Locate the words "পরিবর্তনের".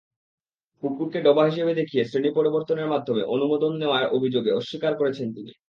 2.35-2.91